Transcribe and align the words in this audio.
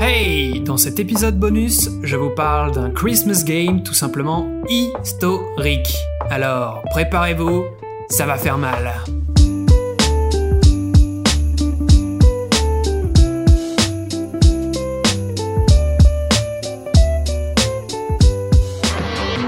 Hey 0.00 0.60
Dans 0.60 0.76
cet 0.76 0.98
épisode 0.98 1.38
bonus, 1.38 1.88
je 2.02 2.16
vous 2.16 2.30
parle 2.30 2.72
d'un 2.72 2.90
Christmas 2.90 3.44
game 3.44 3.82
tout 3.82 3.94
simplement 3.94 4.48
historique. 4.68 5.94
Alors, 6.30 6.82
préparez-vous, 6.90 7.64
ça 8.08 8.26
va 8.26 8.36
faire 8.36 8.58
mal. 8.58 8.92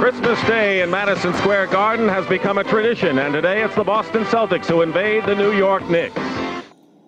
Christmas 0.00 0.40
Day 0.46 0.82
in 0.82 0.90
Madison 0.90 1.32
Square 1.34 1.66
Garden 1.68 2.08
has 2.08 2.24
become 2.28 2.58
a 2.58 2.64
tradition, 2.64 3.18
and 3.18 3.32
today 3.32 3.64
it's 3.64 3.74
the 3.74 3.84
Boston 3.84 4.24
Celtics 4.26 4.66
who 4.66 4.82
invade 4.82 5.24
the 5.26 5.34
New 5.34 5.52
York 5.52 5.82
Knicks. 5.88 6.45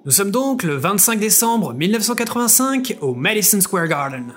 Nous 0.08 0.14
sommes 0.14 0.30
donc 0.30 0.62
le 0.62 0.74
25 0.74 1.20
décembre 1.20 1.74
1985 1.74 2.96
au 3.02 3.12
Madison 3.12 3.60
Square 3.60 3.88
Garden. 3.88 4.32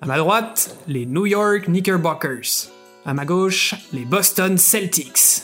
À 0.00 0.06
ma 0.06 0.16
droite, 0.16 0.76
les 0.86 1.06
New 1.06 1.26
York 1.26 1.64
Knickerbockers. 1.64 2.70
À 3.04 3.12
ma 3.12 3.24
gauche, 3.24 3.74
les 3.92 4.04
Boston 4.04 4.56
Celtics. 4.58 5.42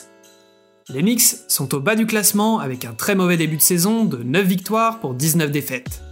Les 0.87 1.01
Knicks 1.01 1.35
sont 1.49 1.75
au 1.75 1.81
bas 1.81 1.95
du 1.95 2.05
classement 2.05 2.59
avec 2.59 2.85
un 2.85 2.93
très 2.93 3.15
mauvais 3.15 3.35
début 3.35 3.57
de 3.57 3.61
saison 3.61 4.05
de 4.05 4.23
9 4.23 4.45
victoires 4.45 5.01
pour 5.01 5.13
19 5.13 5.51
défaites. 5.51 6.03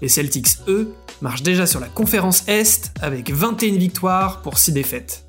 Les 0.00 0.08
Celtics, 0.08 0.58
eux, 0.68 0.94
marchent 1.20 1.42
déjà 1.42 1.66
sur 1.66 1.80
la 1.80 1.88
conférence 1.88 2.46
Est 2.46 2.92
avec 3.02 3.32
21 3.32 3.76
victoires 3.76 4.40
pour 4.40 4.56
6 4.56 4.70
défaites. 4.70 5.26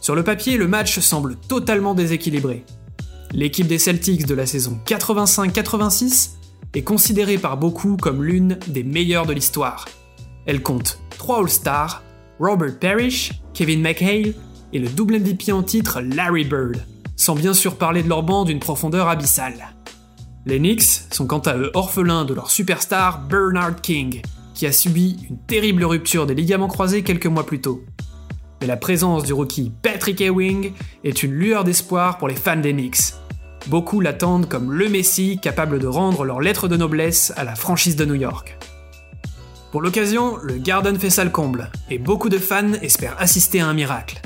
Sur 0.00 0.14
le 0.14 0.24
papier, 0.24 0.56
le 0.56 0.68
match 0.68 1.00
semble 1.00 1.36
totalement 1.36 1.92
déséquilibré. 1.92 2.64
L'équipe 3.32 3.66
des 3.66 3.78
Celtics 3.78 4.24
de 4.24 4.34
la 4.34 4.46
saison 4.46 4.80
85-86 4.86 6.38
est 6.74 6.82
considérée 6.82 7.38
par 7.38 7.56
beaucoup 7.56 7.96
comme 7.96 8.22
l'une 8.22 8.58
des 8.68 8.82
meilleures 8.82 9.26
de 9.26 9.32
l'histoire. 9.32 9.86
Elle 10.46 10.62
compte 10.62 10.98
3 11.18 11.40
All-Stars, 11.40 12.02
Robert 12.40 12.78
Parrish, 12.78 13.32
Kevin 13.54 13.82
McHale 13.82 14.34
et 14.72 14.78
le 14.78 14.88
double 14.88 15.18
MVP 15.20 15.52
en 15.52 15.62
titre 15.62 16.00
Larry 16.00 16.44
Bird, 16.44 16.84
sans 17.16 17.34
bien 17.34 17.54
sûr 17.54 17.76
parler 17.76 18.02
de 18.02 18.08
leur 18.08 18.22
banc 18.22 18.44
d'une 18.44 18.58
profondeur 18.58 19.08
abyssale. 19.08 19.74
Les 20.46 20.58
Knicks 20.58 21.04
sont 21.12 21.26
quant 21.26 21.38
à 21.38 21.56
eux 21.56 21.70
orphelins 21.74 22.24
de 22.24 22.34
leur 22.34 22.50
superstar 22.50 23.20
Bernard 23.28 23.80
King, 23.80 24.22
qui 24.54 24.66
a 24.66 24.72
subi 24.72 25.18
une 25.30 25.38
terrible 25.38 25.84
rupture 25.84 26.26
des 26.26 26.34
ligaments 26.34 26.68
croisés 26.68 27.02
quelques 27.02 27.26
mois 27.26 27.46
plus 27.46 27.60
tôt. 27.60 27.84
Mais 28.60 28.66
la 28.66 28.76
présence 28.76 29.24
du 29.24 29.32
rookie 29.32 29.72
Patrick 29.82 30.20
Ewing 30.20 30.72
est 31.04 31.22
une 31.22 31.32
lueur 31.32 31.64
d'espoir 31.64 32.18
pour 32.18 32.28
les 32.28 32.34
fans 32.34 32.56
des 32.56 32.72
Knicks, 32.72 33.14
Beaucoup 33.68 34.00
l'attendent 34.00 34.48
comme 34.48 34.72
le 34.72 34.88
Messie 34.88 35.38
capable 35.40 35.78
de 35.78 35.86
rendre 35.86 36.24
leur 36.24 36.40
lettre 36.40 36.68
de 36.68 36.76
noblesse 36.76 37.32
à 37.36 37.44
la 37.44 37.54
franchise 37.54 37.96
de 37.96 38.04
New 38.04 38.14
York. 38.14 38.58
Pour 39.70 39.80
l'occasion, 39.80 40.36
le 40.42 40.58
Garden 40.58 40.98
fait 40.98 41.10
salle 41.10 41.32
comble, 41.32 41.70
et 41.88 41.98
beaucoup 41.98 42.28
de 42.28 42.38
fans 42.38 42.74
espèrent 42.82 43.16
assister 43.18 43.60
à 43.60 43.68
un 43.68 43.74
miracle. 43.74 44.20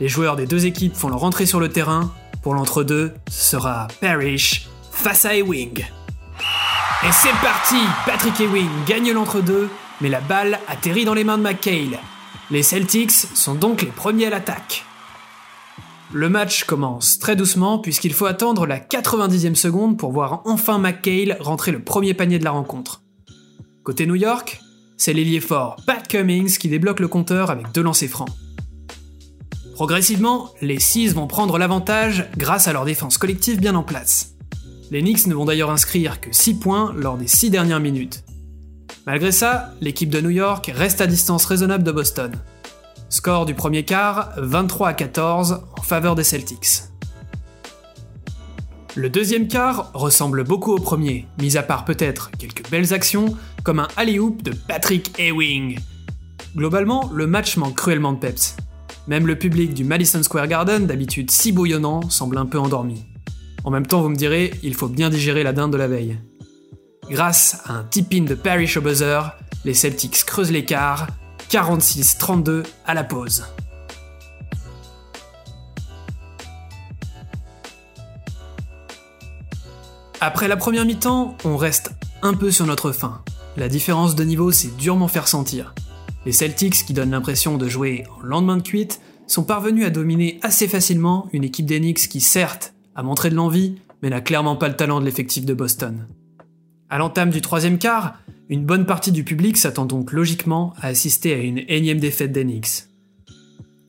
Les 0.00 0.08
joueurs 0.08 0.36
des 0.36 0.46
deux 0.46 0.66
équipes 0.66 0.94
font 0.94 1.08
leur 1.08 1.24
entrée 1.24 1.46
sur 1.46 1.60
le 1.60 1.68
terrain, 1.68 2.12
pour 2.42 2.54
l'entre-deux, 2.54 3.12
ce 3.28 3.50
sera 3.50 3.88
Parrish 4.00 4.68
face 4.90 5.24
à 5.24 5.36
Ewing. 5.36 5.78
Et 7.02 7.12
c'est 7.12 7.32
parti 7.42 7.76
Patrick 8.04 8.40
Ewing 8.40 8.68
gagne 8.86 9.12
l'entre-deux, 9.12 9.70
mais 10.00 10.08
la 10.08 10.20
balle 10.20 10.58
atterrit 10.68 11.04
dans 11.04 11.14
les 11.14 11.24
mains 11.24 11.38
de 11.38 11.42
McHale. 11.42 11.98
Les 12.50 12.62
Celtics 12.62 13.10
sont 13.10 13.54
donc 13.54 13.82
les 13.82 13.88
premiers 13.88 14.26
à 14.26 14.30
l'attaque. 14.30 14.84
Le 16.12 16.28
match 16.28 16.64
commence 16.64 17.20
très 17.20 17.36
doucement 17.36 17.78
puisqu'il 17.78 18.12
faut 18.12 18.26
attendre 18.26 18.66
la 18.66 18.80
90e 18.80 19.54
seconde 19.54 19.96
pour 19.96 20.10
voir 20.10 20.42
enfin 20.44 20.78
McHale 20.78 21.36
rentrer 21.38 21.70
le 21.70 21.84
premier 21.84 22.14
panier 22.14 22.40
de 22.40 22.44
la 22.44 22.50
rencontre. 22.50 23.02
Côté 23.84 24.06
New 24.06 24.16
York, 24.16 24.60
c'est 24.96 25.12
l'ailier 25.12 25.38
fort 25.38 25.76
Pat 25.86 26.06
Cummings 26.08 26.58
qui 26.58 26.68
débloque 26.68 26.98
le 26.98 27.06
compteur 27.06 27.50
avec 27.50 27.70
deux 27.72 27.82
lancers 27.82 28.08
francs. 28.08 28.28
Progressivement, 29.74 30.50
les 30.60 30.80
Six 30.80 31.14
vont 31.14 31.28
prendre 31.28 31.58
l'avantage 31.58 32.28
grâce 32.36 32.66
à 32.66 32.72
leur 32.72 32.84
défense 32.84 33.16
collective 33.16 33.60
bien 33.60 33.76
en 33.76 33.84
place. 33.84 34.34
Les 34.90 35.02
Knicks 35.02 35.28
ne 35.28 35.34
vont 35.34 35.44
d'ailleurs 35.44 35.70
inscrire 35.70 36.20
que 36.20 36.32
6 36.32 36.54
points 36.54 36.92
lors 36.96 37.18
des 37.18 37.28
6 37.28 37.50
dernières 37.50 37.78
minutes. 37.78 38.24
Malgré 39.06 39.30
ça, 39.30 39.74
l'équipe 39.80 40.10
de 40.10 40.20
New 40.20 40.30
York 40.30 40.72
reste 40.74 41.00
à 41.00 41.06
distance 41.06 41.44
raisonnable 41.44 41.84
de 41.84 41.92
Boston. 41.92 42.32
Score 43.10 43.44
du 43.44 43.54
premier 43.54 43.82
quart, 43.84 44.30
23 44.36 44.90
à 44.90 44.94
14 44.94 45.64
en 45.76 45.82
faveur 45.82 46.14
des 46.14 46.22
Celtics. 46.22 46.84
Le 48.94 49.10
deuxième 49.10 49.48
quart 49.48 49.90
ressemble 49.94 50.44
beaucoup 50.44 50.72
au 50.72 50.78
premier, 50.78 51.26
mis 51.40 51.56
à 51.56 51.64
part 51.64 51.84
peut-être 51.84 52.30
quelques 52.38 52.70
belles 52.70 52.94
actions, 52.94 53.36
comme 53.64 53.80
un 53.80 53.88
alley-oop 53.96 54.44
de 54.44 54.52
Patrick 54.52 55.12
Ewing. 55.18 55.80
Globalement, 56.54 57.10
le 57.12 57.26
match 57.26 57.56
manque 57.56 57.74
cruellement 57.74 58.12
de 58.12 58.18
peps. 58.20 58.56
Même 59.08 59.26
le 59.26 59.36
public 59.36 59.74
du 59.74 59.82
Madison 59.82 60.22
Square 60.22 60.46
Garden, 60.46 60.86
d'habitude 60.86 61.32
si 61.32 61.50
bouillonnant, 61.50 62.08
semble 62.10 62.38
un 62.38 62.46
peu 62.46 62.60
endormi. 62.60 63.06
En 63.64 63.72
même 63.72 63.86
temps, 63.86 64.02
vous 64.02 64.08
me 64.08 64.16
direz, 64.16 64.52
il 64.62 64.74
faut 64.74 64.88
bien 64.88 65.10
digérer 65.10 65.42
la 65.42 65.52
dinde 65.52 65.72
de 65.72 65.78
la 65.78 65.88
veille. 65.88 66.16
Grâce 67.10 67.60
à 67.64 67.72
un 67.72 67.82
tip-in 67.82 68.22
de 68.22 68.36
Parrish 68.36 68.76
au 68.76 68.80
buzzer, 68.80 69.36
les 69.64 69.74
Celtics 69.74 70.24
creusent 70.24 70.52
l'écart 70.52 71.08
46-32 71.50 72.62
à 72.86 72.94
la 72.94 73.02
pause. 73.02 73.44
Après 80.20 80.46
la 80.46 80.56
première 80.56 80.84
mi-temps, 80.84 81.36
on 81.44 81.56
reste 81.56 81.90
un 82.22 82.34
peu 82.34 82.52
sur 82.52 82.66
notre 82.66 82.92
fin. 82.92 83.22
La 83.56 83.68
différence 83.68 84.14
de 84.14 84.22
niveau 84.22 84.52
s'est 84.52 84.70
durement 84.78 85.08
fait 85.08 85.18
ressentir. 85.18 85.74
Les 86.24 86.30
Celtics, 86.30 86.86
qui 86.86 86.92
donnent 86.92 87.10
l'impression 87.10 87.56
de 87.56 87.68
jouer 87.68 88.04
en 88.16 88.22
lendemain 88.22 88.58
de 88.58 88.62
cuite, 88.62 89.00
sont 89.26 89.42
parvenus 89.42 89.84
à 89.84 89.90
dominer 89.90 90.38
assez 90.42 90.68
facilement 90.68 91.28
une 91.32 91.42
équipe 91.42 91.66
d'Enix 91.66 92.06
qui, 92.06 92.20
certes, 92.20 92.74
a 92.94 93.02
montré 93.02 93.28
de 93.28 93.34
l'envie, 93.34 93.74
mais 94.02 94.10
n'a 94.10 94.20
clairement 94.20 94.54
pas 94.54 94.68
le 94.68 94.76
talent 94.76 95.00
de 95.00 95.04
l'effectif 95.04 95.44
de 95.44 95.54
Boston. 95.54 96.06
À 96.90 96.98
l'entame 96.98 97.30
du 97.30 97.40
troisième 97.40 97.78
quart, 97.78 98.14
une 98.48 98.66
bonne 98.66 98.84
partie 98.84 99.12
du 99.12 99.22
public 99.22 99.56
s'attend 99.56 99.86
donc 99.86 100.12
logiquement 100.12 100.74
à 100.80 100.88
assister 100.88 101.32
à 101.32 101.38
une 101.38 101.62
énième 101.68 102.00
défaite 102.00 102.32
d'Enix. 102.32 102.88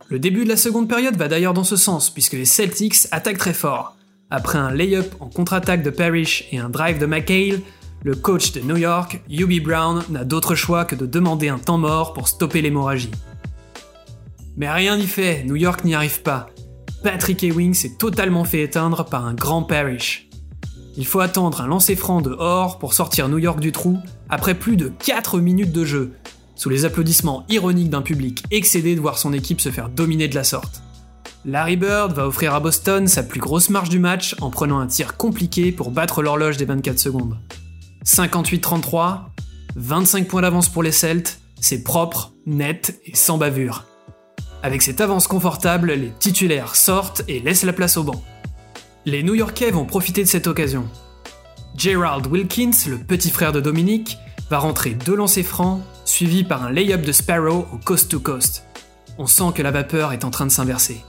Le 0.09 0.19
début 0.19 0.43
de 0.43 0.49
la 0.49 0.57
seconde 0.57 0.87
période 0.87 1.15
va 1.15 1.27
d'ailleurs 1.27 1.55
dans 1.55 1.63
ce 1.63 1.77
sens, 1.77 2.11
puisque 2.11 2.33
les 2.33 2.45
Celtics 2.45 3.07
attaquent 3.09 3.39
très 3.39 3.55
fort. 3.55 3.97
Après 4.29 4.59
un 4.59 4.71
lay-up 4.71 5.15
en 5.19 5.29
contre-attaque 5.29 5.81
de 5.81 5.89
Parrish 5.89 6.47
et 6.51 6.59
un 6.59 6.69
drive 6.69 6.99
de 6.99 7.07
McHale, 7.07 7.61
le 8.03 8.13
coach 8.13 8.51
de 8.51 8.61
New 8.61 8.77
York, 8.77 9.19
Hubie 9.29 9.59
Brown, 9.59 10.03
n'a 10.09 10.23
d'autre 10.23 10.53
choix 10.53 10.85
que 10.85 10.95
de 10.95 11.07
demander 11.07 11.49
un 11.49 11.59
temps 11.59 11.79
mort 11.79 12.13
pour 12.13 12.27
stopper 12.27 12.61
l'hémorragie. 12.61 13.11
Mais 14.57 14.71
rien 14.71 14.95
n'y 14.97 15.07
fait, 15.07 15.43
New 15.43 15.55
York 15.55 15.83
n'y 15.85 15.95
arrive 15.95 16.21
pas. 16.21 16.49
Patrick 17.03 17.41
Ewing 17.41 17.73
s'est 17.73 17.97
totalement 17.97 18.43
fait 18.43 18.61
éteindre 18.61 19.05
par 19.05 19.25
un 19.25 19.33
grand 19.33 19.63
Parrish. 19.63 20.29
Il 20.97 21.05
faut 21.05 21.21
attendre 21.21 21.61
un 21.61 21.67
lancer 21.67 21.95
franc 21.95 22.21
de 22.21 22.35
Or 22.37 22.77
pour 22.77 22.93
sortir 22.93 23.29
New 23.29 23.37
York 23.37 23.59
du 23.59 23.71
trou 23.71 23.97
après 24.29 24.55
plus 24.55 24.75
de 24.75 24.89
4 24.89 25.39
minutes 25.39 25.71
de 25.71 25.85
jeu, 25.85 26.13
sous 26.55 26.69
les 26.69 26.85
applaudissements 26.85 27.45
ironiques 27.49 27.89
d'un 27.89 28.01
public 28.01 28.43
excédé 28.51 28.95
de 28.95 29.01
voir 29.01 29.17
son 29.17 29.33
équipe 29.33 29.61
se 29.61 29.69
faire 29.69 29.89
dominer 29.89 30.27
de 30.27 30.35
la 30.35 30.43
sorte. 30.43 30.81
Larry 31.45 31.75
Bird 31.75 32.13
va 32.13 32.27
offrir 32.27 32.53
à 32.53 32.59
Boston 32.59 33.07
sa 33.07 33.23
plus 33.23 33.39
grosse 33.39 33.69
marge 33.69 33.89
du 33.89 33.99
match 33.99 34.35
en 34.41 34.51
prenant 34.51 34.79
un 34.79 34.87
tir 34.87 35.17
compliqué 35.17 35.71
pour 35.71 35.89
battre 35.89 36.21
l'horloge 36.21 36.57
des 36.57 36.65
24 36.65 36.99
secondes. 36.99 37.37
58-33, 38.05 39.21
25 39.75 40.27
points 40.27 40.41
d'avance 40.41 40.69
pour 40.69 40.83
les 40.83 40.91
Celtes, 40.91 41.39
c'est 41.59 41.83
propre, 41.83 42.33
net 42.45 42.99
et 43.05 43.15
sans 43.15 43.37
bavure. 43.37 43.85
Avec 44.61 44.83
cette 44.83 45.01
avance 45.01 45.27
confortable, 45.27 45.93
les 45.93 46.11
titulaires 46.19 46.75
sortent 46.75 47.23
et 47.27 47.39
laissent 47.39 47.63
la 47.63 47.73
place 47.73 47.97
au 47.97 48.03
banc. 48.03 48.21
Les 49.03 49.23
New 49.23 49.33
Yorkais 49.33 49.71
vont 49.71 49.85
profiter 49.85 50.21
de 50.21 50.27
cette 50.27 50.45
occasion. 50.45 50.85
Gerald 51.75 52.27
Wilkins, 52.27 52.87
le 52.87 52.99
petit 52.99 53.31
frère 53.31 53.51
de 53.51 53.59
Dominique, 53.59 54.19
va 54.51 54.59
rentrer 54.59 54.91
deux 54.91 55.15
lancers 55.15 55.43
francs, 55.43 55.81
suivi 56.05 56.43
par 56.43 56.63
un 56.63 56.71
lay-up 56.71 57.01
de 57.01 57.11
Sparrow 57.11 57.65
au 57.73 57.77
coast-to-coast. 57.83 58.67
On 59.17 59.25
sent 59.25 59.53
que 59.55 59.63
la 59.63 59.71
vapeur 59.71 60.13
est 60.13 60.23
en 60.23 60.29
train 60.29 60.45
de 60.45 60.51
s'inverser. 60.51 61.03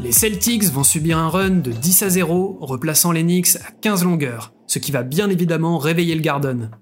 Les 0.00 0.10
Celtics 0.10 0.64
vont 0.64 0.82
subir 0.82 1.18
un 1.18 1.28
run 1.28 1.50
de 1.50 1.70
10 1.70 2.02
à 2.02 2.10
0, 2.10 2.58
replaçant 2.62 3.12
les 3.12 3.22
Knicks 3.22 3.54
à 3.56 3.70
15 3.80 4.02
longueurs, 4.02 4.52
ce 4.66 4.80
qui 4.80 4.90
va 4.90 5.04
bien 5.04 5.30
évidemment 5.30 5.78
réveiller 5.78 6.16
le 6.16 6.20
Garden. 6.20 6.72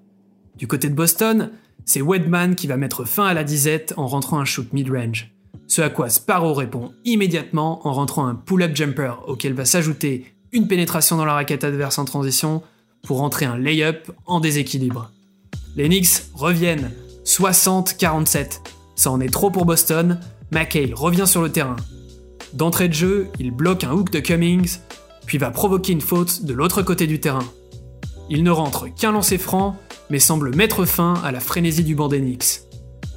Du 0.57 0.67
côté 0.67 0.89
de 0.89 0.95
Boston, 0.95 1.51
c'est 1.85 2.01
Wedman 2.01 2.55
qui 2.55 2.67
va 2.67 2.79
mettre 2.79 3.05
fin 3.05 3.27
à 3.27 3.35
la 3.35 3.45
disette 3.45 3.93
en 3.99 4.07
rentrant 4.07 4.39
un 4.39 4.47
shoot 4.47 4.73
mid-range. 4.73 5.36
Ce 5.67 5.82
à 5.82 5.91
quoi 5.91 6.08
Sparrow 6.08 6.55
répond 6.55 6.93
immédiatement 7.05 7.87
en 7.87 7.93
rentrant 7.93 8.26
un 8.26 8.35
pull-up 8.35 8.75
jumper 8.75 9.12
auquel 9.26 9.55
va 9.55 9.64
s'ajouter 9.64 10.35
une 10.53 10.69
pénétration 10.69 11.17
dans 11.17 11.25
la 11.25 11.35
raquette 11.35 11.64
adverse 11.64 11.99
en 11.99 12.05
transition 12.05 12.62
pour 13.03 13.19
rentrer 13.19 13.44
un 13.44 13.58
lay-up 13.58 14.11
en 14.26 14.41
déséquilibre. 14.41 15.11
Les 15.76 15.88
Knicks 15.88 16.25
reviennent 16.35 16.93
60-47. 17.25 18.61
Ça 18.94 19.11
en 19.11 19.20
est 19.20 19.32
trop 19.32 19.50
pour 19.50 19.67
Boston, 19.67 20.20
McHale 20.50 20.94
revient 20.94 21.26
sur 21.26 21.43
le 21.43 21.50
terrain. 21.50 21.76
D'entrée 22.55 22.88
de 22.88 22.94
jeu, 22.94 23.29
il 23.38 23.50
bloque 23.50 23.85
un 23.85 23.93
hook 23.93 24.11
de 24.11 24.20
Cummings, 24.20 24.79
puis 25.26 25.38
va 25.38 25.50
provoquer 25.50 25.93
une 25.93 26.00
faute 26.00 26.44
de 26.44 26.55
l'autre 26.55 26.82
côté 26.82 27.06
du 27.06 27.20
terrain. 27.20 27.44
Il 28.31 28.43
ne 28.43 28.50
rentre 28.50 28.87
qu'un 28.94 29.12
lancer 29.12 29.38
franc, 29.38 29.76
mais 30.09 30.19
semble 30.19 30.55
mettre 30.55 30.85
fin 30.85 31.14
à 31.25 31.32
la 31.32 31.41
frénésie 31.41 31.85
du 31.85 31.94
banc 31.94 32.09
des 32.09 32.20
Knicks. 32.20 32.66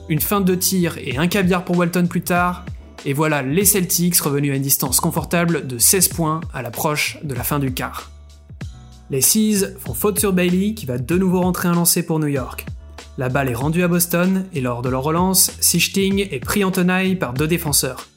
Une 0.10 0.20
feinte 0.20 0.46
de 0.46 0.56
tir 0.56 0.98
et 0.98 1.18
un 1.18 1.28
caviar 1.28 1.64
pour 1.64 1.78
Walton 1.78 2.08
plus 2.08 2.24
tard, 2.24 2.66
et 3.06 3.14
voilà 3.14 3.44
les 3.44 3.64
Celtics 3.64 4.20
revenus 4.20 4.52
à 4.52 4.56
une 4.56 4.64
distance 4.64 5.00
confortable 5.00 5.68
de 5.68 5.78
16 5.78 6.08
points 6.08 6.42
à 6.52 6.64
l'approche 6.64 7.20
de 7.24 7.36
la 7.36 7.44
fin 7.44 7.60
du 7.60 7.72
quart. 7.72 8.10
Les 9.12 9.22
Seas 9.22 9.68
font 9.78 9.94
faute 9.94 10.20
sur 10.20 10.34
Bailey 10.34 10.74
qui 10.74 10.88
va 10.88 10.98
de 10.98 11.18
nouveau 11.18 11.42
rentrer 11.42 11.68
un 11.68 11.76
lancer 11.76 12.04
pour 12.04 12.18
New 12.18 12.28
York. 12.28 12.66
La 13.20 13.30
balle 13.30 13.50
est 13.50 13.56
rendue 13.56 13.84
à 13.84 13.88
Boston 13.88 14.46
et 14.52 14.62
lors 14.62 14.82
de 14.82 14.90
leur 14.90 15.04
relance, 15.04 15.52
Sichting 15.60 16.28
est 16.32 16.40
pris 16.40 16.64
en 16.64 16.72
tenaille 16.72 17.16
par 17.16 17.34
deux 17.34 17.48
défenseurs. 17.48 18.08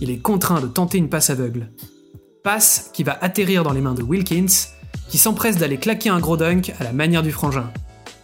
Il 0.00 0.10
est 0.10 0.18
contraint 0.18 0.60
de 0.60 0.68
tenter 0.68 0.98
une 0.98 1.08
passe 1.08 1.30
aveugle. 1.30 1.70
Passe 2.44 2.90
qui 2.92 3.02
va 3.02 3.18
atterrir 3.20 3.64
dans 3.64 3.72
les 3.72 3.80
mains 3.80 3.94
de 3.94 4.02
Wilkins, 4.04 4.68
qui 5.08 5.18
s'empresse 5.18 5.56
d'aller 5.56 5.78
claquer 5.78 6.08
un 6.08 6.20
gros 6.20 6.36
dunk 6.36 6.72
à 6.78 6.84
la 6.84 6.92
manière 6.92 7.22
du 7.24 7.32
frangin. 7.32 7.68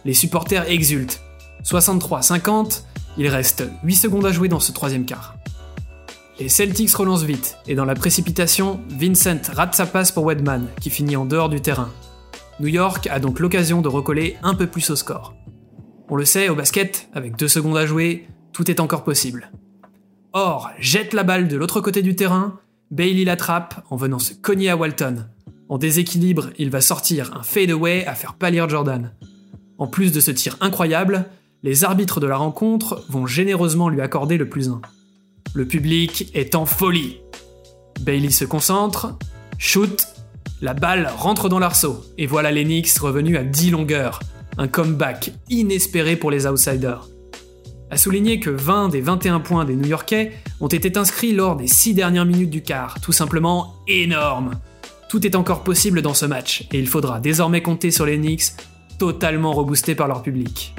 Les 0.05 0.13
supporters 0.13 0.69
exultent. 0.69 1.21
63-50, 1.65 2.83
il 3.19 3.27
reste 3.27 3.65
8 3.83 3.95
secondes 3.95 4.25
à 4.25 4.31
jouer 4.31 4.47
dans 4.47 4.61
ce 4.61 4.71
troisième 4.71 5.05
quart. 5.05 5.35
Les 6.39 6.47
Celtics 6.47 6.95
relancent 6.95 7.23
vite, 7.23 7.57
et 7.67 7.75
dans 7.75 7.83
la 7.83 7.93
précipitation, 7.93 8.79
Vincent 8.87 9.41
rate 9.53 9.75
sa 9.75 9.85
passe 9.85 10.13
pour 10.13 10.23
Wedman, 10.23 10.67
qui 10.79 10.89
finit 10.89 11.17
en 11.17 11.25
dehors 11.25 11.49
du 11.49 11.59
terrain. 11.59 11.91
New 12.61 12.67
York 12.67 13.07
a 13.11 13.19
donc 13.19 13.41
l'occasion 13.41 13.81
de 13.81 13.89
recoller 13.89 14.37
un 14.41 14.55
peu 14.55 14.67
plus 14.67 14.89
au 14.89 14.95
score. 14.95 15.35
On 16.07 16.15
le 16.15 16.23
sait, 16.23 16.47
au 16.47 16.55
basket, 16.55 17.09
avec 17.13 17.35
2 17.35 17.49
secondes 17.49 17.75
à 17.77 17.85
jouer, 17.85 18.29
tout 18.53 18.71
est 18.71 18.79
encore 18.79 19.03
possible. 19.03 19.51
Or, 20.31 20.69
jette 20.79 21.13
la 21.13 21.23
balle 21.23 21.49
de 21.49 21.57
l'autre 21.57 21.81
côté 21.81 22.01
du 22.01 22.15
terrain, 22.15 22.57
Bailey 22.89 23.25
l'attrape 23.25 23.83
en 23.89 23.97
venant 23.97 24.19
se 24.19 24.33
cogner 24.33 24.69
à 24.69 24.77
Walton. 24.77 25.25
En 25.67 25.77
déséquilibre, 25.77 26.51
il 26.57 26.69
va 26.69 26.79
sortir 26.79 27.35
un 27.37 27.43
fadeaway 27.43 28.05
à 28.05 28.15
faire 28.15 28.35
pâlir 28.35 28.69
Jordan. 28.69 29.11
En 29.77 29.87
plus 29.87 30.13
de 30.13 30.21
ce 30.21 30.31
tir 30.31 30.55
incroyable, 30.61 31.25
les 31.61 31.83
arbitres 31.83 32.19
de 32.19 32.27
la 32.27 32.37
rencontre 32.37 33.03
vont 33.09 33.25
généreusement 33.25 33.89
lui 33.89 34.01
accorder 34.01 34.37
le 34.37 34.47
plus 34.47 34.69
1. 34.69 34.81
Le 35.53 35.65
public 35.65 36.31
est 36.33 36.55
en 36.55 36.65
folie. 36.65 37.17
Bailey 37.99 38.29
se 38.29 38.45
concentre, 38.45 39.17
shoot, 39.57 40.07
la 40.61 40.73
balle 40.73 41.11
rentre 41.17 41.49
dans 41.49 41.59
l'arceau, 41.59 42.01
et 42.17 42.27
voilà 42.27 42.51
les 42.51 42.63
Knicks 42.63 42.97
revenus 42.99 43.37
à 43.37 43.43
10 43.43 43.71
longueurs. 43.71 44.19
Un 44.57 44.67
comeback 44.67 45.33
inespéré 45.49 46.15
pour 46.15 46.31
les 46.31 46.45
outsiders. 46.45 47.07
A 47.91 47.97
souligner 47.97 48.39
que 48.39 48.49
20 48.49 48.89
des 48.89 49.01
21 49.01 49.39
points 49.39 49.65
des 49.65 49.75
New-Yorkais 49.75 50.31
ont 50.59 50.67
été 50.67 50.97
inscrits 50.97 51.33
lors 51.33 51.55
des 51.55 51.67
6 51.67 51.93
dernières 51.93 52.25
minutes 52.25 52.51
du 52.51 52.61
quart, 52.61 53.01
tout 53.01 53.11
simplement 53.11 53.75
énorme. 53.87 54.51
Tout 55.09 55.25
est 55.25 55.35
encore 55.35 55.63
possible 55.63 56.01
dans 56.01 56.13
ce 56.13 56.25
match, 56.25 56.67
et 56.71 56.79
il 56.79 56.87
faudra 56.87 57.19
désormais 57.19 57.61
compter 57.61 57.91
sur 57.91 58.05
les 58.05 58.37
totalement 58.97 59.53
reboostés 59.53 59.95
par 59.95 60.07
leur 60.07 60.21
public. 60.21 60.75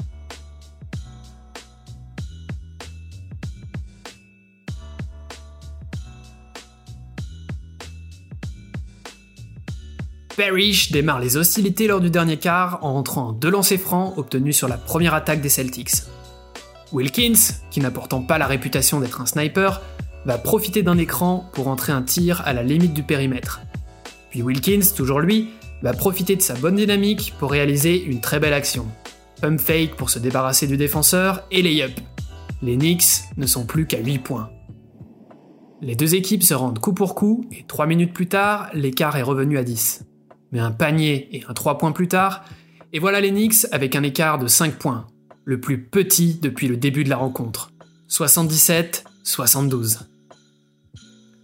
Parrish 10.41 10.91
démarre 10.91 11.19
les 11.19 11.37
hostilités 11.37 11.85
lors 11.85 12.01
du 12.01 12.09
dernier 12.09 12.37
quart 12.37 12.79
en 12.81 12.93
rentrant 12.93 13.31
deux 13.31 13.51
lancers 13.51 13.79
francs 13.79 14.17
obtenus 14.17 14.57
sur 14.57 14.67
la 14.67 14.77
première 14.77 15.13
attaque 15.13 15.39
des 15.39 15.49
Celtics. 15.49 15.91
Wilkins, 16.91 17.37
qui 17.69 17.79
n'a 17.79 17.91
pourtant 17.91 18.23
pas 18.23 18.39
la 18.39 18.47
réputation 18.47 18.99
d'être 18.99 19.21
un 19.21 19.27
sniper, 19.27 19.83
va 20.25 20.39
profiter 20.39 20.81
d'un 20.81 20.97
écran 20.97 21.47
pour 21.53 21.67
entrer 21.67 21.91
un 21.91 22.01
tir 22.01 22.41
à 22.43 22.53
la 22.53 22.63
limite 22.63 22.95
du 22.95 23.03
périmètre. 23.03 23.61
Puis 24.31 24.41
Wilkins, 24.41 24.81
toujours 24.97 25.19
lui, 25.19 25.51
va 25.83 25.93
profiter 25.93 26.35
de 26.35 26.41
sa 26.41 26.55
bonne 26.55 26.77
dynamique 26.77 27.35
pour 27.37 27.51
réaliser 27.51 28.03
une 28.03 28.19
très 28.19 28.39
belle 28.39 28.55
action. 28.55 28.87
Pump 29.41 29.59
fake 29.59 29.95
pour 29.95 30.09
se 30.09 30.17
débarrasser 30.17 30.65
du 30.65 30.75
défenseur 30.75 31.43
et 31.51 31.61
lay-up. 31.61 31.93
Les 32.63 32.77
Knicks 32.77 33.25
ne 33.37 33.45
sont 33.45 33.67
plus 33.67 33.85
qu'à 33.85 33.99
8 33.99 34.17
points. 34.17 34.49
Les 35.81 35.95
deux 35.95 36.15
équipes 36.15 36.41
se 36.41 36.55
rendent 36.55 36.79
coup 36.79 36.93
pour 36.93 37.13
coup 37.13 37.45
et 37.51 37.63
3 37.67 37.85
minutes 37.85 38.13
plus 38.13 38.27
tard, 38.27 38.71
l'écart 38.73 39.17
est 39.17 39.21
revenu 39.21 39.59
à 39.59 39.63
10 39.63 40.05
mais 40.51 40.59
un 40.59 40.71
panier 40.71 41.29
et 41.31 41.43
un 41.47 41.53
3 41.53 41.77
points 41.77 41.91
plus 41.91 42.07
tard, 42.07 42.43
et 42.93 42.99
voilà 42.99 43.21
les 43.21 43.31
Knicks 43.31 43.65
avec 43.71 43.95
un 43.95 44.03
écart 44.03 44.37
de 44.37 44.47
5 44.47 44.75
points, 44.75 45.07
le 45.45 45.59
plus 45.59 45.81
petit 45.81 46.39
depuis 46.41 46.67
le 46.67 46.77
début 46.77 47.03
de 47.03 47.09
la 47.09 47.17
rencontre. 47.17 47.71
77-72. 48.09 49.99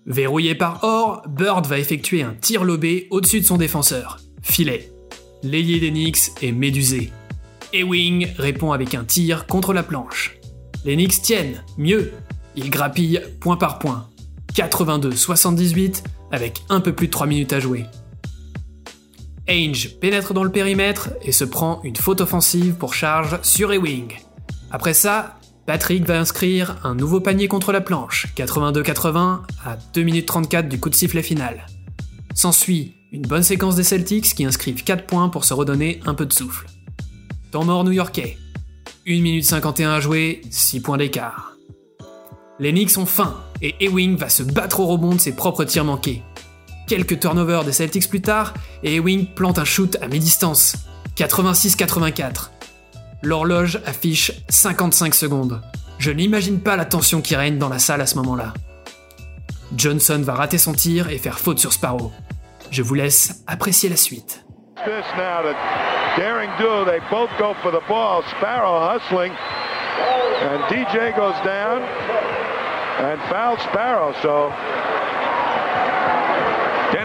Verrouillé 0.05 0.55
par 0.55 0.83
Or, 0.83 1.23
Bird 1.27 1.65
va 1.65 1.79
effectuer 1.79 2.21
un 2.21 2.33
tir 2.33 2.63
lobé 2.63 3.07
au-dessus 3.09 3.41
de 3.41 3.45
son 3.45 3.57
défenseur. 3.57 4.19
Filet. 4.41 4.91
L'ailier 5.43 5.79
des 5.79 5.91
Knicks 5.91 6.31
est 6.41 6.51
médusé. 6.51 7.11
Ewing 7.73 8.27
répond 8.37 8.71
avec 8.71 8.95
un 8.95 9.03
tir 9.03 9.45
contre 9.47 9.73
la 9.73 9.83
planche. 9.83 10.37
Les 10.85 10.95
Knicks 10.95 11.21
tiennent, 11.21 11.63
mieux, 11.77 12.13
ils 12.55 12.69
grappillent 12.69 13.21
point 13.39 13.57
par 13.57 13.79
point. 13.79 14.07
82-78 14.53 16.03
avec 16.31 16.61
un 16.69 16.79
peu 16.79 16.93
plus 16.93 17.07
de 17.07 17.11
3 17.11 17.27
minutes 17.27 17.53
à 17.53 17.59
jouer. 17.59 17.85
Ainge 19.49 19.97
pénètre 19.99 20.33
dans 20.33 20.43
le 20.43 20.51
périmètre 20.51 21.09
et 21.21 21.31
se 21.31 21.45
prend 21.45 21.81
une 21.83 21.95
faute 21.95 22.21
offensive 22.21 22.75
pour 22.75 22.93
charge 22.93 23.39
sur 23.43 23.71
Ewing. 23.71 24.11
Après 24.71 24.93
ça, 24.93 25.39
Patrick 25.65 26.05
va 26.05 26.19
inscrire 26.19 26.77
un 26.83 26.95
nouveau 26.95 27.21
panier 27.21 27.47
contre 27.47 27.71
la 27.71 27.81
planche, 27.81 28.27
82-80 28.35 29.41
à 29.65 29.77
2 29.93 30.03
minutes 30.03 30.25
34 30.25 30.67
du 30.67 30.79
coup 30.79 30.89
de 30.89 30.95
sifflet 30.95 31.23
final. 31.23 31.65
S'ensuit 32.33 32.95
une 33.11 33.21
bonne 33.21 33.43
séquence 33.43 33.75
des 33.75 33.83
Celtics 33.83 34.35
qui 34.35 34.45
inscrivent 34.45 34.83
4 34.83 35.05
points 35.05 35.29
pour 35.29 35.45
se 35.45 35.53
redonner 35.53 36.01
un 36.05 36.13
peu 36.13 36.25
de 36.25 36.33
souffle. 36.33 36.67
Temps 37.51 37.63
mort 37.63 37.83
new-yorkais. 37.83 38.37
1 39.07 39.21
minute 39.21 39.45
51 39.45 39.91
à 39.91 39.99
jouer, 40.01 40.41
6 40.49 40.81
points 40.81 40.97
d'écart. 40.97 41.53
Les 42.59 42.71
Knicks 42.71 42.97
ont 42.97 43.05
faim 43.05 43.35
et 43.61 43.75
Ewing 43.79 44.17
va 44.17 44.29
se 44.29 44.43
battre 44.43 44.81
au 44.81 44.87
rebond 44.87 45.15
de 45.15 45.19
ses 45.19 45.35
propres 45.35 45.63
tirs 45.63 45.85
manqués. 45.85 46.23
Quelques 46.87 47.19
turnovers 47.19 47.65
des 47.65 47.73
Celtics 47.73 48.09
plus 48.09 48.21
tard, 48.21 48.53
et 48.81 48.95
Ewing 48.95 49.27
plante 49.27 49.59
un 49.59 49.65
shoot 49.65 49.97
à 50.01 50.07
mi-distance. 50.07 50.77
86-84. 51.17 52.51
L'horloge 53.23 53.81
affiche 53.85 54.31
55 54.47 55.13
secondes. 55.13 55.61
Je 55.97 56.11
n'imagine 56.11 56.61
pas 56.61 56.77
la 56.77 56.85
tension 56.85 57.21
qui 57.21 57.35
règne 57.35 57.57
dans 57.57 57.67
la 57.67 57.79
salle 57.79 57.99
à 58.01 58.05
ce 58.05 58.15
moment-là. 58.15 58.53
Johnson 59.75 60.21
va 60.23 60.35
rater 60.35 60.57
son 60.57 60.73
tir 60.73 61.09
et 61.09 61.17
faire 61.17 61.39
faute 61.39 61.59
sur 61.59 61.73
Sparrow. 61.73 62.11
Je 62.71 62.81
vous 62.81 62.93
laisse 62.93 63.43
apprécier 63.47 63.89
la 63.89 63.97
suite. 63.97 64.45
Daring 66.17 66.49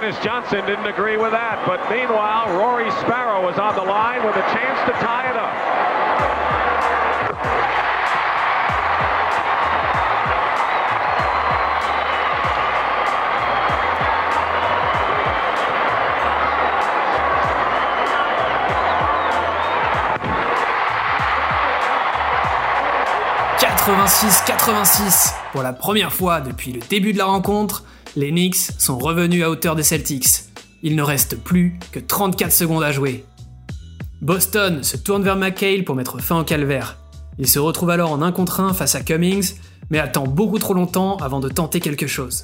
Dennis 0.03 0.19
Johnson 0.25 0.67
didn't 0.67 0.87
agree 0.89 1.17
with 1.17 1.31
that, 1.31 1.65
but 1.65 1.79
meanwhile, 1.89 2.59
Rory 2.59 2.91
Sparrow 2.91 3.47
was 3.47 3.57
on 3.57 3.77
the 3.77 3.83
line 3.83 4.27
with 4.27 4.35
a 4.35 4.43
chance 4.51 4.81
to 4.91 4.93
tie 4.99 5.31
it 5.31 5.37
up. 5.37 5.55
«86-86 23.63 25.35
Pour 25.53 25.63
la 25.63 25.73
première 25.73 26.13
fois 26.13 26.41
depuis 26.41 26.73
le 26.73 26.81
début 26.81 27.13
de 27.13 27.19
la 27.19 27.27
rencontre, 27.27 27.85
les 28.17 28.31
Knicks 28.31 28.73
sont 28.79 28.99
revenus 28.99 29.45
à 29.45 29.51
hauteur 29.51 29.75
des 29.75 29.83
Celtics. 29.83 30.45
Il 30.83 30.97
ne 30.97 31.03
reste 31.03 31.37
plus 31.37 31.79
que 31.93 32.01
34 32.01 32.53
secondes 32.53 32.83
à 32.83 32.93
jouer. 32.93 33.25
Boston 34.21 34.83
se 34.83 34.97
tourne 34.97 35.23
vers 35.23 35.37
McHale 35.37 35.85
pour 35.85 35.97
mettre 35.97 36.21
fin 36.21 36.41
au 36.41 36.45
calvaire. 36.45 36.99
Il 37.39 37.49
se 37.49 37.59
retrouve 37.59 37.91
alors 37.91 38.13
en 38.13 38.23
1 38.23 38.33
contre 38.33 38.61
1 38.61 38.75
face 38.75 38.95
à 38.95 39.01
Cummings, 39.01 39.55
mais 39.91 39.99
attend 39.99 40.27
beaucoup 40.27 40.59
trop 40.59 40.75
longtemps 40.75 41.17
avant 41.17 41.41
de 41.41 41.49
tenter 41.49 41.81
quelque 41.81 42.07
chose. 42.07 42.43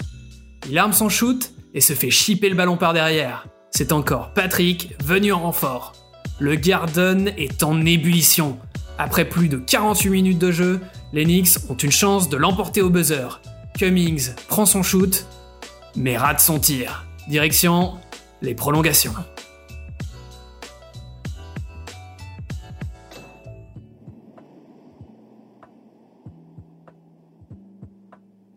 Il 0.69 0.79
arme 0.79 0.93
son 0.93 1.09
shoot 1.09 1.53
et 1.75 1.81
se 1.81 1.93
fait 1.93 2.11
chipper 2.11 2.49
le 2.49 2.57
ballon 2.57 2.77
par 2.77 2.95
derrière. 2.95 3.47
C'est 3.71 3.93
encore 3.93 4.33
Patrick 4.33 4.95
venu 5.05 5.33
en 5.33 5.41
renfort. 5.41 5.93
Le 6.41 6.55
Garden 6.55 7.33
est 7.37 7.63
en 7.63 7.85
ébullition. 7.85 8.59
Après 8.99 9.25
plus 9.25 9.49
de 9.49 9.59
48 9.59 10.11
minutes 10.11 10.39
de 10.39 10.51
jeu, 10.51 10.81
les 11.13 11.25
Knicks 11.25 11.59
ont 11.69 11.77
une 11.77 11.93
chance 11.93 12.29
de 12.29 12.37
l'emporter 12.37 12.83
au 12.83 12.91
buzzer. 12.91 13.41
Cummings 13.79 14.31
prend 14.49 14.67
son 14.67 14.83
shoot 14.83 15.27
mais 15.97 16.17
rate 16.17 16.41
son 16.41 16.59
tir. 16.59 17.05
Direction 17.29 17.95
les 18.43 18.55
prolongations. 18.55 19.15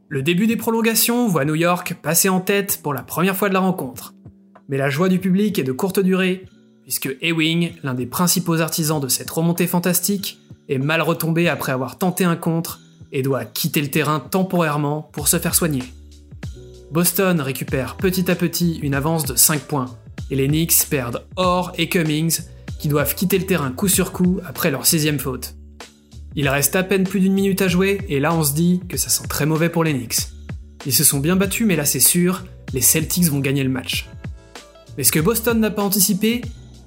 Le 0.07 0.21
début 0.21 0.45
des 0.45 0.57
prolongations 0.57 1.27
voit 1.27 1.45
New 1.45 1.55
York 1.55 1.95
passer 2.01 2.27
en 2.27 2.41
tête 2.41 2.81
pour 2.83 2.93
la 2.93 3.01
première 3.01 3.35
fois 3.35 3.47
de 3.47 3.53
la 3.53 3.61
rencontre. 3.61 4.13
Mais 4.67 4.77
la 4.77 4.89
joie 4.89 5.07
du 5.07 5.19
public 5.19 5.57
est 5.57 5.63
de 5.63 5.71
courte 5.71 6.01
durée, 6.01 6.45
puisque 6.83 7.15
Ewing, 7.21 7.71
l'un 7.81 7.93
des 7.93 8.05
principaux 8.05 8.59
artisans 8.59 8.99
de 8.99 9.07
cette 9.07 9.29
remontée 9.29 9.67
fantastique, 9.67 10.39
est 10.67 10.77
mal 10.77 11.01
retombé 11.01 11.47
après 11.47 11.71
avoir 11.71 11.97
tenté 11.97 12.25
un 12.25 12.35
contre 12.35 12.81
et 13.13 13.21
doit 13.21 13.45
quitter 13.45 13.81
le 13.81 13.89
terrain 13.89 14.19
temporairement 14.19 15.09
pour 15.13 15.27
se 15.27 15.39
faire 15.39 15.55
soigner. 15.55 15.83
Boston 16.91 17.39
récupère 17.39 17.95
petit 17.95 18.29
à 18.29 18.35
petit 18.35 18.77
une 18.83 18.93
avance 18.93 19.23
de 19.23 19.37
5 19.37 19.61
points, 19.61 19.97
et 20.29 20.35
les 20.35 20.49
Knicks 20.49 20.89
perdent 20.89 21.25
Orr 21.37 21.71
et 21.77 21.87
Cummings, 21.87 22.41
qui 22.79 22.89
doivent 22.89 23.15
quitter 23.15 23.39
le 23.39 23.45
terrain 23.45 23.71
coup 23.71 23.87
sur 23.87 24.11
coup 24.11 24.41
après 24.45 24.71
leur 24.71 24.85
sixième 24.85 25.17
faute. 25.17 25.55
Il 26.35 26.49
reste 26.49 26.75
à 26.75 26.83
peine 26.83 27.05
plus 27.05 27.21
d'une 27.21 27.31
minute 27.31 27.61
à 27.61 27.69
jouer, 27.69 28.01
et 28.09 28.19
là 28.19 28.33
on 28.35 28.43
se 28.43 28.53
dit 28.53 28.81
que 28.89 28.97
ça 28.97 29.07
sent 29.07 29.23
très 29.29 29.45
mauvais 29.45 29.69
pour 29.69 29.85
les 29.85 29.93
Knicks. 29.93 30.27
Ils 30.85 30.93
se 30.93 31.05
sont 31.05 31.19
bien 31.19 31.37
battus, 31.37 31.65
mais 31.65 31.77
là 31.77 31.85
c'est 31.85 32.01
sûr, 32.01 32.43
les 32.73 32.81
Celtics 32.81 33.29
vont 33.29 33.39
gagner 33.39 33.63
le 33.63 33.69
match. 33.69 34.09
Mais 34.97 35.05
ce 35.05 35.13
que 35.13 35.21
Boston 35.21 35.61
n'a 35.61 35.71
pas 35.71 35.83
anticipé, 35.83 36.41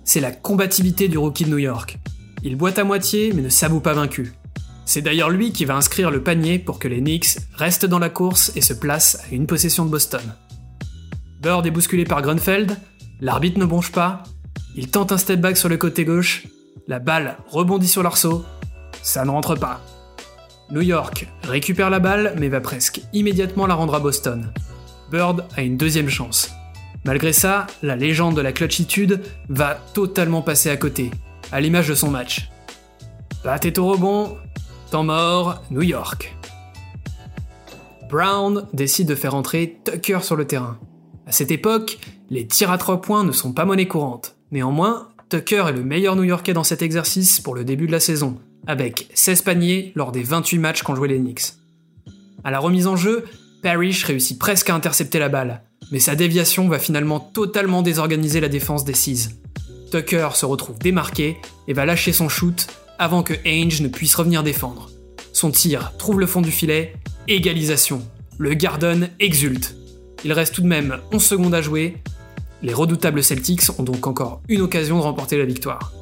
c'est 0.05 0.21
la 0.21 0.33
combativité 0.33 1.09
du 1.09 1.17
rookie 1.17 1.47
de 1.47 1.51
New 1.51 1.59
York. 1.59 1.99
Il 2.43 2.57
boite 2.57 2.79
à 2.79 2.85
moitié, 2.85 3.33
mais 3.33 3.41
ne 3.41 3.49
s'avoue 3.49 3.81
pas 3.81 3.95
vaincu. 3.95 4.35
C'est 4.85 5.03
d'ailleurs 5.03 5.31
lui 5.31 5.53
qui 5.53 5.65
va 5.65 5.77
inscrire 5.77 6.11
le 6.11 6.23
panier 6.23 6.59
pour 6.59 6.79
que 6.79 6.89
les 6.89 7.01
Knicks 7.01 7.39
restent 7.55 7.87
dans 7.87 7.99
la 7.99 8.11
course 8.11 8.53
et 8.55 8.61
se 8.61 8.75
placent 8.75 9.21
à 9.25 9.35
une 9.35 9.47
possession 9.47 9.85
de 9.85 9.91
Boston. 9.91 10.23
Bird 11.41 11.67
est 11.67 11.71
bousculé 11.71 12.05
par 12.05 12.23
Grunfeld, 12.23 12.77
l'arbitre 13.21 13.59
ne 13.59 13.65
bronche 13.65 13.93
pas, 13.93 14.23
il 14.77 14.91
tente 14.91 15.13
un 15.13 15.19
step 15.19 15.41
back 15.41 15.57
sur 15.57 15.69
le 15.69 15.77
côté 15.77 16.05
gauche, 16.05 16.47
la 16.89 16.99
balle 16.99 17.37
rebondit 17.49 17.89
sur 17.89 18.03
l'arceau, 18.03 18.45
ça 19.03 19.25
ne 19.25 19.31
rentre 19.31 19.55
pas. 19.55 19.81
New 20.71 20.81
York 20.81 21.29
récupère 21.43 21.91
la 21.91 21.99
balle 21.99 22.35
mais 22.39 22.49
va 22.49 22.61
presque 22.61 23.03
immédiatement 23.13 23.67
la 23.67 23.75
rendre 23.75 23.95
à 23.95 24.01
Boston. 24.01 24.53
Bird 25.11 25.45
a 25.57 25.63
une 25.63 25.77
deuxième 25.77 26.09
chance. 26.09 26.51
Malgré 27.05 27.35
ça, 27.35 27.67
la 27.83 27.97
légende 27.97 28.37
de 28.37 28.41
la 28.41 28.53
clutchitude 28.53 29.21
va 29.49 29.75
totalement 29.93 30.41
passer 30.41 30.71
à 30.71 30.77
côté, 30.77 31.11
à 31.53 31.61
l'image 31.61 31.89
de 31.89 31.95
son 31.95 32.11
match. 32.11 32.49
Bat 33.45 33.61
est 33.65 33.79
au 33.79 33.87
rebond, 33.87 34.39
temps 34.95 35.03
mort, 35.03 35.61
New 35.73 35.83
York. 35.83 36.37
Brown 38.09 38.69
décide 38.73 39.09
de 39.09 39.17
faire 39.17 39.35
entrer 39.35 39.81
Tucker 39.85 40.21
sur 40.23 40.37
le 40.37 40.47
terrain. 40.47 40.79
À 41.27 41.33
cette 41.33 41.51
époque, 41.51 41.99
les 42.31 42.47
tirs 42.47 42.71
à 42.71 42.79
trois 42.79 43.01
points 43.01 43.25
ne 43.25 43.33
sont 43.33 43.53
pas 43.53 43.65
monnaie 43.65 43.89
courante. 43.89 44.37
Néanmoins, 44.53 45.09
Tucker 45.31 45.65
est 45.69 45.73
le 45.73 45.83
meilleur 45.83 46.15
New-Yorkais 46.15 46.53
dans 46.53 46.63
cet 46.63 46.81
exercice 46.81 47.41
pour 47.41 47.57
le 47.57 47.65
début 47.65 47.89
de 47.89 47.91
la 47.91 47.99
saison, 47.99 48.39
avec 48.69 49.09
16 49.15 49.43
paniers 49.43 49.91
lors 49.97 50.13
des 50.13 50.23
28 50.23 50.59
matchs 50.59 50.85
qu'ont 50.85 50.95
joué 50.95 51.09
les 51.09 51.19
Knicks. 51.19 51.55
À 52.45 52.53
la 52.53 52.61
remise 52.61 52.87
en 52.87 52.95
jeu, 52.95 53.25
Parrish 53.65 54.05
réussit 54.05 54.39
presque 54.39 54.71
à 54.71 54.77
intercepter 54.77 55.19
la 55.19 55.29
balle, 55.29 55.65
mais 55.91 55.99
sa 55.99 56.15
déviation 56.15 56.69
va 56.69 56.79
finalement 56.79 57.19
totalement 57.19 57.83
désorganiser 57.83 58.41
la 58.41 58.49
défense 58.49 58.85
des 58.85 58.95
Seas. 58.95 59.31
Tucker 59.91 60.29
se 60.35 60.47
retrouve 60.47 60.79
démarqué 60.79 61.37
et 61.67 61.73
va 61.73 61.85
lâcher 61.85 62.13
son 62.13 62.29
shoot 62.29 62.69
avant 62.99 63.23
que 63.23 63.35
Ainge 63.47 63.81
ne 63.81 63.89
puisse 63.89 64.15
revenir 64.15 64.43
défendre. 64.43 64.91
Son 65.33 65.51
tir 65.51 65.93
trouve 65.99 66.21
le 66.21 66.27
fond 66.27 66.41
du 66.41 66.51
filet, 66.51 66.95
égalisation. 67.29 68.03
Le 68.39 68.55
Garden 68.55 69.11
exulte. 69.21 69.75
Il 70.25 70.33
reste 70.33 70.55
tout 70.55 70.63
de 70.63 70.67
même 70.67 70.99
11 71.13 71.23
secondes 71.23 71.55
à 71.55 71.63
jouer. 71.63 71.99
Les 72.63 72.73
redoutables 72.73 73.23
Celtics 73.23 73.69
ont 73.79 73.83
donc 73.83 74.07
encore 74.07 74.41
une 74.49 74.63
occasion 74.63 74.99
de 74.99 75.03
remporter 75.03 75.37
la 75.37 75.45
victoire. 75.45 75.93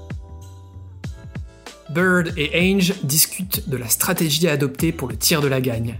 Bird 1.90 2.32
et 2.36 2.50
Ainge 2.54 2.94
discutent 3.02 3.68
de 3.68 3.76
la 3.76 3.88
stratégie 3.88 4.48
à 4.48 4.52
adopter 4.52 4.92
pour 4.92 5.08
le 5.08 5.16
tir 5.16 5.42
de 5.42 5.48
la 5.48 5.60
gagne. 5.60 5.98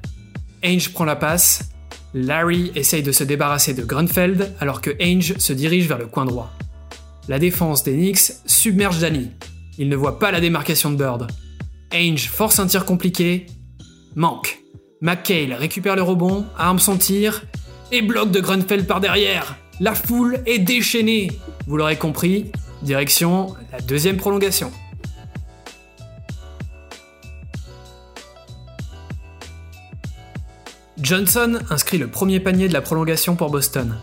Ainge 0.62 0.92
prend 0.92 1.04
la 1.04 1.16
passe, 1.16 1.70
Larry 2.14 2.72
essaye 2.74 3.02
de 3.02 3.12
se 3.12 3.24
débarrasser 3.24 3.74
de 3.74 3.84
Grunfeld 3.84 4.52
alors 4.60 4.80
que 4.80 4.90
Ainge 5.00 5.36
se 5.38 5.52
dirige 5.52 5.88
vers 5.88 5.98
le 5.98 6.06
coin 6.06 6.24
droit. 6.24 6.52
La 7.28 7.38
défense 7.38 7.84
des 7.84 7.94
Knicks 7.94 8.32
submerge 8.46 9.00
Danny. 9.00 9.30
Il 9.78 9.88
ne 9.88 9.96
voit 9.96 10.18
pas 10.18 10.30
la 10.30 10.40
démarcation 10.40 10.90
de 10.90 10.96
Bird. 10.96 11.30
Ainge 11.92 12.28
force 12.28 12.58
un 12.58 12.66
tir 12.66 12.84
compliqué, 12.84 13.46
manque. 14.14 14.60
McHale 15.00 15.54
récupère 15.54 15.96
le 15.96 16.02
rebond, 16.02 16.46
arme 16.56 16.78
son 16.78 16.96
tir 16.96 17.44
et 17.90 18.02
bloque 18.02 18.30
de 18.30 18.40
Grunfeld 18.40 18.86
par 18.86 19.00
derrière. 19.00 19.56
La 19.80 19.94
foule 19.94 20.40
est 20.46 20.58
déchaînée. 20.58 21.30
Vous 21.66 21.76
l'aurez 21.76 21.96
compris, 21.96 22.52
direction 22.82 23.54
la 23.72 23.80
deuxième 23.80 24.16
prolongation. 24.16 24.70
Johnson 30.98 31.58
inscrit 31.68 31.98
le 31.98 32.06
premier 32.06 32.38
panier 32.38 32.68
de 32.68 32.72
la 32.72 32.80
prolongation 32.80 33.34
pour 33.34 33.50
Boston. 33.50 33.96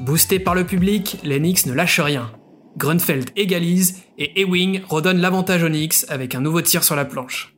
Boosté 0.00 0.38
par 0.38 0.54
le 0.54 0.64
public, 0.64 1.18
les 1.22 1.40
ne 1.40 1.72
lâchent 1.72 2.00
rien. 2.00 2.30
Grunfeld 2.76 3.30
égalise 3.36 4.02
et 4.18 4.40
Ewing 4.40 4.82
redonne 4.88 5.20
l'avantage 5.20 5.62
aux 5.62 5.68
Knicks 5.68 6.04
avec 6.08 6.34
un 6.34 6.40
nouveau 6.40 6.60
tir 6.60 6.82
sur 6.82 6.96
la 6.96 7.04
planche. 7.04 7.54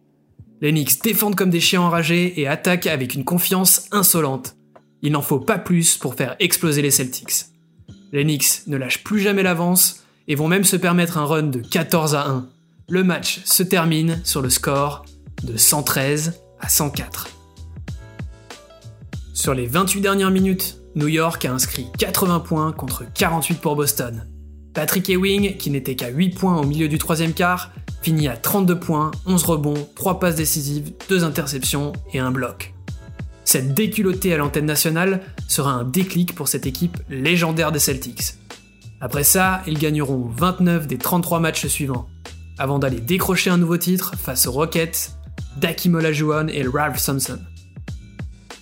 Les 0.61 0.71
Knicks 0.71 1.03
défendent 1.03 1.37
comme 1.37 1.51
des 1.51 1.61
chiens 1.61 1.83
enragés 1.83 2.41
et 2.41 2.47
attaquent 2.47 2.87
avec 2.87 3.15
une 3.15 3.25
confiance 3.25 3.89
insolente. 3.93 4.57
Il 5.03 5.13
n'en 5.13 5.23
faut 5.23 5.41
pas 5.41 5.59
plus 5.59 5.97
pour 5.97 6.15
faire 6.15 6.37
exploser 6.39 6.83
les 6.83 6.91
Celtics. 6.91 7.47
Les 8.13 8.25
Knicks 8.25 8.67
ne 8.67 8.77
lâchent 8.77 9.05
plus 9.05 9.21
jamais 9.21 9.43
l'avance 9.43 10.05
et 10.29 10.35
vont 10.35 10.49
même 10.49 10.65
se 10.65 10.77
permettre 10.77 11.19
un 11.19 11.25
run 11.25 11.45
de 11.45 11.61
14 11.61 12.15
à 12.15 12.27
1. 12.29 12.49
Le 12.89 13.05
match 13.05 13.41
se 13.45 13.63
termine 13.63 14.21
sur 14.25 14.43
le 14.43 14.51
score 14.51 15.05
de 15.43 15.57
113 15.57 16.41
à 16.61 16.69
104. 16.69 17.29
Sur 19.35 19.55
les 19.55 19.67
28 19.67 20.01
dernières 20.01 20.31
minutes, 20.31 20.79
New 20.95 21.09
York 21.09 21.45
a 21.45 21.53
inscrit 21.53 21.87
80 21.99 22.41
points 22.41 22.73
contre 22.73 23.05
48 23.13 23.61
pour 23.61 23.77
Boston. 23.77 24.27
Patrick 24.77 25.09
Ewing, 25.09 25.57
qui 25.57 25.71
n'était 25.71 25.97
qu'à 25.97 26.11
8 26.11 26.39
points 26.39 26.59
au 26.59 26.67
milieu 26.67 26.87
du 26.87 26.99
troisième 26.99 27.33
quart, 27.33 27.73
finit 28.03 28.29
à 28.29 28.37
32 28.37 28.79
points, 28.79 29.11
11 29.25 29.43
rebonds, 29.45 29.89
3 29.97 30.21
passes 30.21 30.35
décisives, 30.35 30.93
2 31.09 31.25
interceptions 31.25 31.95
et 32.13 32.19
un 32.19 32.31
bloc. 32.31 32.75
Cette 33.47 33.73
déculottée 33.73 34.35
à 34.35 34.37
l'antenne 34.37 34.67
nationale 34.67 35.23
sera 35.49 35.73
un 35.73 35.85
déclic 35.85 36.35
pour 36.35 36.49
cette 36.49 36.67
équipe 36.67 36.99
légendaire 37.09 37.73
des 37.73 37.79
Celtics. 37.79 38.35
Après 39.01 39.25
ça, 39.25 39.63
ils 39.67 39.79
gagneront 39.79 40.29
29 40.37 40.87
des 40.87 40.99
33 40.99 41.41
matchs 41.41 41.67
suivants, 41.69 42.07
avant 42.59 42.79
d'aller 42.79 43.01
décrocher 43.01 43.49
un 43.49 43.57
nouveau 43.57 43.79
titre 43.79 44.13
face 44.19 44.47
aux 44.47 44.53
Rockets, 44.53 45.13
Dakim 45.57 45.95
Olajuwon 45.95 46.49
et 46.49 46.67
Ralph 46.71 47.03
Thompson. 47.03 47.39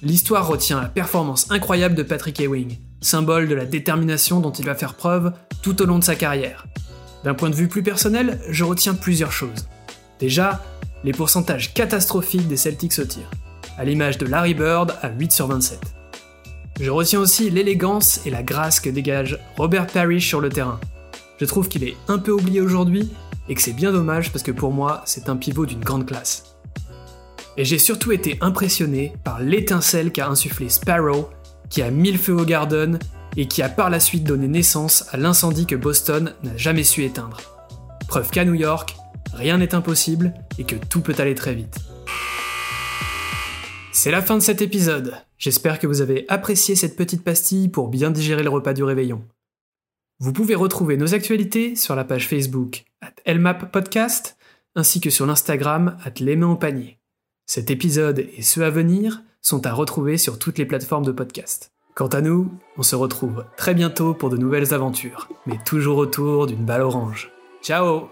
L'histoire 0.00 0.46
retient 0.46 0.80
la 0.80 0.88
performance 0.88 1.50
incroyable 1.50 1.96
de 1.96 2.04
Patrick 2.04 2.38
Ewing, 2.38 2.78
symbole 3.04 3.48
de 3.48 3.54
la 3.54 3.66
détermination 3.66 4.40
dont 4.40 4.52
il 4.52 4.64
va 4.64 4.74
faire 4.74 4.94
preuve 4.94 5.32
tout 5.62 5.80
au 5.82 5.86
long 5.86 5.98
de 5.98 6.04
sa 6.04 6.16
carrière. 6.16 6.66
D'un 7.22 7.34
point 7.34 7.50
de 7.50 7.54
vue 7.54 7.68
plus 7.68 7.82
personnel, 7.82 8.40
je 8.50 8.64
retiens 8.64 8.94
plusieurs 8.94 9.32
choses. 9.32 9.68
Déjà, 10.20 10.62
les 11.04 11.12
pourcentages 11.12 11.74
catastrophiques 11.74 12.48
des 12.48 12.56
Celtics 12.56 12.98
au 12.98 13.04
tir, 13.04 13.30
à 13.78 13.84
l'image 13.84 14.18
de 14.18 14.26
Larry 14.26 14.54
Bird 14.54 14.94
à 15.02 15.10
8 15.10 15.32
sur 15.32 15.46
27. 15.46 15.78
Je 16.80 16.90
retiens 16.90 17.20
aussi 17.20 17.50
l'élégance 17.50 18.20
et 18.26 18.30
la 18.30 18.42
grâce 18.42 18.80
que 18.80 18.90
dégage 18.90 19.38
Robert 19.56 19.86
Parrish 19.86 20.26
sur 20.26 20.40
le 20.40 20.48
terrain. 20.48 20.80
Je 21.38 21.44
trouve 21.44 21.68
qu'il 21.68 21.84
est 21.84 21.96
un 22.08 22.18
peu 22.18 22.32
oublié 22.32 22.60
aujourd'hui 22.60 23.12
et 23.48 23.54
que 23.54 23.62
c'est 23.62 23.72
bien 23.72 23.92
dommage 23.92 24.32
parce 24.32 24.42
que 24.42 24.50
pour 24.50 24.72
moi, 24.72 25.02
c'est 25.04 25.28
un 25.28 25.36
pivot 25.36 25.66
d'une 25.66 25.84
grande 25.84 26.06
classe. 26.06 26.56
Et 27.56 27.64
j'ai 27.64 27.78
surtout 27.78 28.12
été 28.12 28.38
impressionné 28.40 29.12
par 29.22 29.40
l'étincelle 29.40 30.10
qu'a 30.10 30.28
insufflé 30.28 30.68
Sparrow, 30.68 31.30
qui 31.74 31.82
a 31.82 31.90
mis 31.90 32.12
le 32.12 32.18
feu 32.18 32.32
au 32.32 32.44
Garden 32.44 33.00
et 33.36 33.48
qui 33.48 33.60
a 33.60 33.68
par 33.68 33.90
la 33.90 33.98
suite 33.98 34.22
donné 34.22 34.46
naissance 34.46 35.08
à 35.10 35.16
l'incendie 35.16 35.66
que 35.66 35.74
Boston 35.74 36.32
n'a 36.44 36.56
jamais 36.56 36.84
su 36.84 37.02
éteindre. 37.02 37.38
Preuve 38.06 38.30
qu'à 38.30 38.44
New 38.44 38.54
York, 38.54 38.94
rien 39.32 39.58
n'est 39.58 39.74
impossible 39.74 40.34
et 40.56 40.62
que 40.62 40.76
tout 40.76 41.00
peut 41.00 41.16
aller 41.18 41.34
très 41.34 41.52
vite. 41.52 41.78
C'est 43.92 44.12
la 44.12 44.22
fin 44.22 44.36
de 44.36 44.40
cet 44.40 44.62
épisode. 44.62 45.14
J'espère 45.36 45.80
que 45.80 45.88
vous 45.88 46.00
avez 46.00 46.26
apprécié 46.28 46.76
cette 46.76 46.94
petite 46.94 47.24
pastille 47.24 47.68
pour 47.68 47.88
bien 47.88 48.12
digérer 48.12 48.44
le 48.44 48.50
repas 48.50 48.72
du 48.72 48.84
réveillon. 48.84 49.24
Vous 50.20 50.32
pouvez 50.32 50.54
retrouver 50.54 50.96
nos 50.96 51.12
actualités 51.12 51.74
sur 51.74 51.96
la 51.96 52.04
page 52.04 52.28
Facebook 52.28 52.84
at 53.02 53.54
Podcast 53.72 54.36
ainsi 54.76 55.00
que 55.00 55.10
sur 55.10 55.26
l'Instagram 55.26 55.98
at 56.04 56.20
Les 56.20 56.36
Mains 56.36 56.52
au 56.52 56.56
Panier. 56.56 57.00
Cet 57.46 57.72
épisode 57.72 58.20
et 58.20 58.42
ceux 58.42 58.64
à 58.64 58.70
venir 58.70 59.24
sont 59.44 59.66
à 59.66 59.72
retrouver 59.72 60.18
sur 60.18 60.40
toutes 60.40 60.58
les 60.58 60.66
plateformes 60.66 61.04
de 61.04 61.12
podcast. 61.12 61.70
Quant 61.94 62.08
à 62.08 62.20
nous, 62.20 62.50
on 62.76 62.82
se 62.82 62.96
retrouve 62.96 63.44
très 63.56 63.74
bientôt 63.74 64.14
pour 64.14 64.30
de 64.30 64.36
nouvelles 64.36 64.74
aventures, 64.74 65.28
mais 65.46 65.58
toujours 65.64 65.98
autour 65.98 66.48
d'une 66.48 66.64
balle 66.64 66.82
orange. 66.82 67.30
Ciao 67.62 68.08